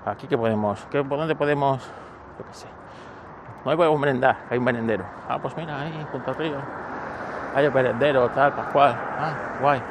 Aquí 0.06 0.28
que 0.28 0.38
podemos, 0.38 0.86
¿qué, 0.90 1.04
¿por 1.04 1.18
dónde 1.18 1.36
podemos, 1.36 1.84
yo 2.40 2.46
qué 2.46 2.54
sé, 2.54 2.68
no 3.66 3.76
podemos 3.76 4.00
merendar? 4.00 4.38
Hay 4.50 4.58
un 4.58 4.64
merendero. 4.64 5.04
Ah, 5.28 5.40
pues 5.42 5.56
mira, 5.58 5.82
ahí 5.82 6.08
junto 6.12 6.32
al 6.32 6.38
río. 6.38 6.58
Hay 7.54 7.68
un 7.68 7.74
merendero, 7.74 8.30
tal, 8.30 8.54
pascual. 8.54 8.96
Ah, 8.96 9.34
guay. 9.62 9.82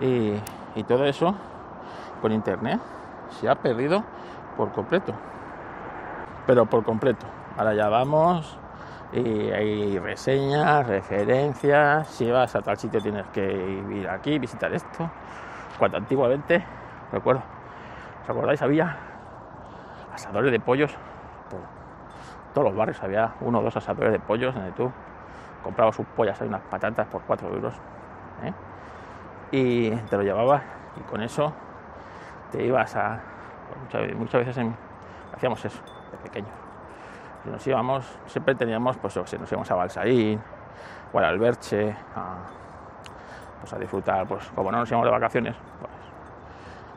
Y, 0.00 0.40
y 0.74 0.82
todo 0.84 1.04
eso 1.04 1.34
con 2.20 2.32
internet 2.32 2.80
se 3.30 3.48
ha 3.48 3.54
perdido 3.54 4.02
por 4.56 4.72
completo. 4.72 5.12
Pero 6.46 6.66
por 6.66 6.82
completo. 6.82 7.24
Ahora 7.56 7.74
ya 7.74 7.88
vamos 7.88 8.58
y 9.12 9.50
hay 9.50 9.98
reseñas, 9.98 10.86
referencias. 10.86 12.08
Si 12.08 12.30
vas 12.30 12.54
a 12.56 12.62
tal 12.62 12.76
sitio 12.78 13.00
tienes 13.00 13.26
que 13.28 13.44
ir 13.90 14.08
aquí, 14.08 14.38
visitar 14.38 14.72
esto. 14.72 15.10
Cuando 15.78 15.98
antiguamente, 15.98 16.64
recuerdo, 17.12 17.42
¿os 18.22 18.30
acordáis? 18.30 18.62
Había 18.62 18.96
asadores 20.12 20.50
de 20.50 20.60
pollos 20.60 20.96
por 21.50 21.60
todos 22.54 22.68
los 22.68 22.76
barrios. 22.76 23.02
Había 23.02 23.34
uno 23.40 23.60
o 23.60 23.62
dos 23.62 23.76
asadores 23.76 24.12
de 24.12 24.18
pollos 24.18 24.54
donde 24.54 24.72
tú 24.72 24.90
comprabas 25.62 25.96
sus 25.96 26.06
pollas 26.06 26.40
y 26.40 26.44
unas 26.44 26.62
patatas 26.62 27.06
por 27.08 27.22
4 27.22 27.48
euros. 27.48 27.74
¿eh? 28.42 28.52
Y 29.52 29.90
te 29.90 30.16
lo 30.16 30.22
llevabas 30.22 30.62
y 30.96 31.00
con 31.02 31.20
eso 31.22 31.52
te 32.50 32.64
ibas 32.64 32.96
a. 32.96 33.20
Muchas, 34.16 34.44
veces 34.44 34.66
hacíamos 35.34 35.64
eso 35.64 35.80
de 36.10 36.18
pequeños. 36.18 36.61
Nos 37.44 37.66
íbamos, 37.66 38.06
siempre 38.26 38.54
teníamos, 38.54 38.96
pues 38.98 39.14
yo 39.14 39.26
sé, 39.26 39.38
nos 39.38 39.50
íbamos 39.50 39.70
a 39.70 39.74
Balsaín 39.74 40.40
o 41.12 41.18
al 41.18 41.24
Alberche 41.24 41.94
a, 42.14 42.36
pues 43.60 43.72
a 43.72 43.78
disfrutar, 43.78 44.26
pues 44.26 44.48
como 44.54 44.70
no 44.70 44.78
nos 44.78 44.88
íbamos 44.88 45.06
de 45.06 45.10
vacaciones, 45.10 45.56
pues, 45.80 45.92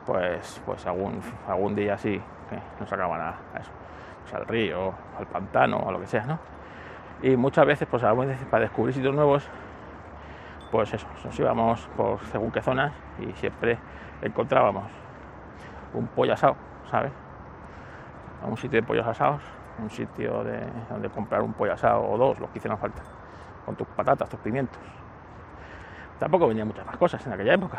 pues, 0.05 0.61
pues 0.65 0.85
algún, 0.85 1.19
algún 1.47 1.75
día 1.75 1.95
así 1.95 2.21
que 2.49 2.59
nos 2.79 2.87
sacaban 2.87 3.19
a, 3.21 3.35
pues 4.21 4.33
al 4.35 4.45
río, 4.45 4.93
al 5.17 5.25
pantano, 5.25 5.77
o 5.77 5.89
a 5.89 5.91
lo 5.91 5.99
que 5.99 6.07
sea, 6.07 6.25
¿no? 6.25 6.37
Y 7.23 7.35
muchas 7.35 7.65
veces, 7.65 7.87
pues 7.89 8.03
algunas 8.03 8.29
veces 8.29 8.47
para 8.47 8.63
descubrir 8.63 8.93
sitios 8.93 9.15
nuevos, 9.15 9.47
pues 10.71 10.93
eso, 10.93 11.07
nos 11.23 11.39
íbamos 11.39 11.87
por 11.97 12.19
según 12.25 12.51
qué 12.51 12.61
zonas 12.61 12.93
y 13.19 13.31
siempre 13.33 13.79
encontrábamos 14.21 14.91
un 15.93 16.07
pollo 16.07 16.33
asado, 16.33 16.55
¿sabes? 16.91 17.11
A 18.43 18.47
un 18.47 18.57
sitio 18.57 18.81
de 18.81 18.85
pollos 18.85 19.07
asados, 19.07 19.41
un 19.79 19.89
sitio 19.89 20.43
de, 20.43 20.59
donde 20.89 21.09
comprar 21.09 21.41
un 21.41 21.53
pollo 21.53 21.73
asado 21.73 22.03
o 22.07 22.17
dos, 22.17 22.39
los 22.39 22.49
que 22.49 22.59
hicieran 22.59 22.77
falta, 22.77 23.01
con 23.65 23.75
tus 23.75 23.87
patatas, 23.87 24.29
tus 24.29 24.39
pimientos. 24.39 24.77
Tampoco 26.19 26.47
vendían 26.47 26.67
muchas 26.67 26.85
más 26.85 26.97
cosas 26.97 27.25
en 27.25 27.33
aquella 27.33 27.53
época. 27.53 27.77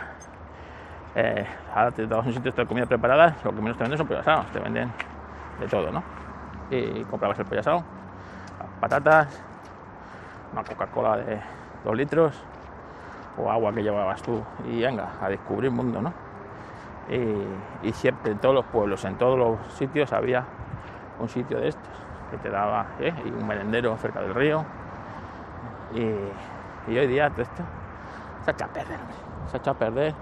Eh, 1.15 1.47
ahora 1.75 1.91
te 1.91 2.07
dabas 2.07 2.27
un 2.27 2.35
sitio 2.35 2.53
de 2.53 2.67
comida 2.67 2.87
preparada, 2.87 3.37
lo 3.43 3.55
que 3.55 3.63
menos 3.63 3.77
te 3.79 3.85
venden 3.85 3.97
son 3.97 4.07
pollos 4.07 4.21
asados, 4.21 4.47
te 4.53 4.59
venden 4.61 4.91
de 5.59 5.67
todo, 5.67 5.91
¿no? 5.91 6.03
Y 6.71 7.03
comprabas 7.05 7.39
el 7.39 7.47
pollo 7.47 7.61
asado, 7.61 7.83
patatas, 8.81 9.43
una 10.53 10.63
Coca-Cola 10.63 11.17
de 11.17 11.41
dos 11.85 11.97
litros 11.97 12.43
o 13.39 13.51
agua 13.51 13.73
que 13.73 13.83
llevabas 13.83 14.23
tú 14.23 14.43
y 14.67 14.83
venga, 14.83 15.13
a 15.21 15.29
descubrir 15.29 15.71
mundo, 15.71 16.03
¿no? 16.03 16.13
Y 17.83 17.93
siempre 17.93 18.33
en 18.33 18.39
todos 18.39 18.55
los 18.55 18.65
pueblos, 18.67 19.05
en 19.05 19.17
todos 19.17 19.39
los 19.39 19.73
sitios 19.75 20.13
había 20.13 20.45
un 21.19 21.29
sitio 21.29 21.59
de 21.59 21.69
estos 21.69 21.89
que 22.31 22.37
te 22.39 22.51
daba 22.51 22.87
¿eh? 23.01 23.15
y 23.25 23.29
un 23.29 23.47
merendero 23.47 23.97
cerca 23.97 24.21
del 24.21 24.35
río. 24.35 24.65
Y, 25.95 26.93
hoy 26.97 27.07
día 27.07 27.31
todo 27.31 27.43
esto 27.43 27.63
se 28.45 28.51
ha 28.51 28.55
echado 28.55 28.71
a 28.71 28.75
perder, 28.75 28.99
se 29.49 29.57
ha 29.57 29.61
echado 29.61 29.77
a 29.77 29.79
perder. 29.79 30.15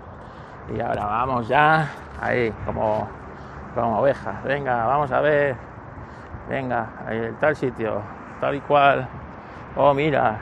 Y 0.74 0.80
ahora 0.80 1.04
vamos 1.04 1.48
ya 1.48 1.88
ahí, 2.20 2.52
como, 2.64 3.06
como 3.74 4.00
ovejas. 4.00 4.42
Venga, 4.44 4.86
vamos 4.86 5.10
a 5.12 5.20
ver. 5.20 5.56
Venga, 6.48 6.88
ahí 7.06 7.34
tal 7.40 7.56
sitio, 7.56 8.00
tal 8.40 8.54
y 8.54 8.60
cual. 8.60 9.06
Oh, 9.76 9.92
mira, 9.92 10.38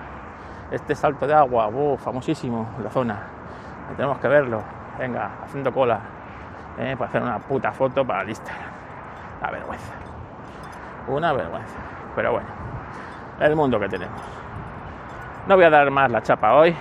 este 0.70 0.94
salto 0.94 1.26
de 1.26 1.34
agua, 1.34 1.68
uh, 1.68 1.96
famosísimo 1.96 2.68
la 2.82 2.90
zona. 2.90 3.20
Tenemos 3.96 4.18
que 4.18 4.28
verlo. 4.28 4.62
Venga, 4.98 5.30
haciendo 5.44 5.72
cola 5.72 6.00
¿eh? 6.78 6.94
para 6.96 7.08
hacer 7.08 7.22
una 7.22 7.38
puta 7.38 7.72
foto 7.72 8.04
para 8.04 8.22
el 8.22 8.30
Instagram. 8.30 8.70
Una 9.40 9.50
vergüenza. 9.50 10.11
Una 11.08 11.32
vergüenza. 11.32 11.78
Pero 12.14 12.32
bueno, 12.32 12.48
el 13.40 13.56
mundo 13.56 13.78
que 13.80 13.88
tenemos. 13.88 14.20
No 15.46 15.56
voy 15.56 15.64
a 15.64 15.70
dar 15.70 15.90
más 15.90 16.10
la 16.10 16.22
chapa 16.22 16.54
hoy. 16.54 16.76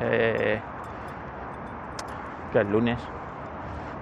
eh, 0.00 0.60
que 2.52 2.60
es 2.60 2.66
lunes. 2.68 2.98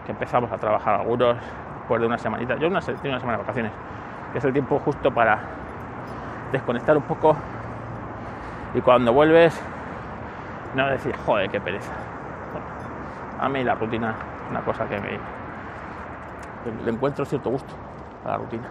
Que 0.06 0.12
empezamos 0.12 0.50
a 0.50 0.58
trabajar 0.58 1.00
algunos 1.00 1.36
después 1.78 2.00
de 2.00 2.06
una 2.06 2.18
semanita. 2.18 2.56
Yo 2.56 2.68
una, 2.68 2.80
tengo 2.80 3.00
una 3.04 3.20
semana 3.20 3.38
de 3.38 3.42
vacaciones. 3.42 3.72
Que 4.32 4.38
es 4.38 4.44
el 4.44 4.52
tiempo 4.52 4.78
justo 4.78 5.12
para 5.12 5.38
desconectar 6.52 6.96
un 6.96 7.02
poco. 7.02 7.36
Y 8.74 8.80
cuando 8.80 9.12
vuelves, 9.12 9.60
no 10.74 10.86
decir, 10.88 11.14
joder, 11.26 11.50
qué 11.50 11.60
pereza. 11.60 11.92
A 13.40 13.48
mí 13.48 13.64
la 13.64 13.74
rutina 13.74 14.14
es 14.44 14.50
una 14.50 14.60
cosa 14.60 14.86
que 14.86 15.00
me 15.00 15.18
le 16.84 16.90
encuentro 16.90 17.24
cierto 17.24 17.50
gusto 17.50 17.74
a 18.24 18.28
la 18.28 18.36
rutina. 18.36 18.68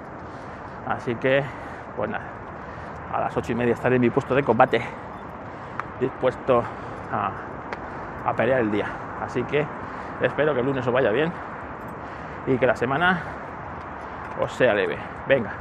Así 0.90 1.16
que, 1.16 1.44
pues 1.96 2.10
nada, 2.10 2.26
a 3.14 3.20
las 3.22 3.38
ocho 3.38 3.52
y 3.52 3.56
media 3.56 3.74
estaré 3.74 3.96
en 3.98 4.02
mi 4.02 4.10
puesto 4.10 4.34
de 4.34 4.44
combate, 4.44 4.82
dispuesto 6.00 6.64
a, 7.12 7.32
a 8.28 8.34
pelear 8.34 8.62
el 8.62 8.72
día. 8.72 8.88
Así 9.24 9.44
que 9.44 9.66
espero 10.22 10.54
que 10.54 10.62
el 10.62 10.66
lunes 10.66 10.86
os 10.86 10.94
vaya 10.94 11.12
bien 11.12 11.32
y 12.48 12.58
que 12.58 12.66
la 12.66 12.76
semana 12.76 13.22
os 14.42 14.52
sea 14.54 14.74
leve. 14.74 14.98
Venga, 15.28 15.52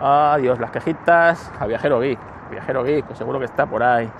adiós 0.00 0.58
las 0.58 0.72
quejitas 0.72 1.52
a 1.60 1.66
Viajero 1.66 2.00
Geek, 2.00 2.18
Viajero 2.50 2.82
Geek, 2.82 3.06
que 3.06 3.14
seguro 3.14 3.38
que 3.38 3.44
está 3.44 3.66
por 3.66 3.82
ahí 3.82 4.10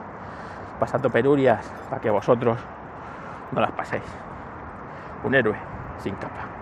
pasando 0.79 1.11
penurias 1.11 1.71
para 1.91 2.01
que 2.01 2.11
vosotros 2.11 2.59
no 3.51 3.61
las 3.61 3.73
paséis. 3.73 4.05
Un 5.25 5.35
héroe 5.35 5.57
sin 5.99 6.15
capa. 6.17 6.62